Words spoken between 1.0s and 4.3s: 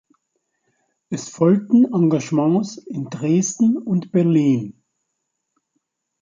Es folgten Engagements in Dresden und